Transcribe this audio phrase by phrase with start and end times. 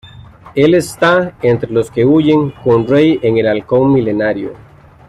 [0.55, 4.55] Él está entre los que huyen con Rey en el Halcón Milenario.